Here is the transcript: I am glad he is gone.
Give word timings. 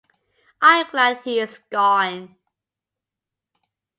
I 0.63 0.77
am 0.79 0.89
glad 0.89 1.21
he 1.23 1.39
is 1.39 1.59
gone. 1.69 2.35